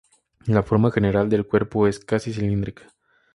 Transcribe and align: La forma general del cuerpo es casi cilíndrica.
La 0.47 0.63
forma 0.63 0.89
general 0.89 1.29
del 1.29 1.45
cuerpo 1.45 1.85
es 1.87 1.99
casi 1.99 2.33
cilíndrica. 2.33 2.91